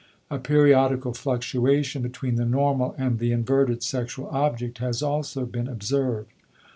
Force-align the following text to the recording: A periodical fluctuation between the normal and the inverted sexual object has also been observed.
A 0.31 0.39
periodical 0.39 1.13
fluctuation 1.13 2.01
between 2.01 2.33
the 2.33 2.43
normal 2.43 2.95
and 2.97 3.19
the 3.19 3.31
inverted 3.31 3.83
sexual 3.83 4.29
object 4.31 4.79
has 4.79 5.03
also 5.03 5.45
been 5.45 5.67
observed. 5.67 6.31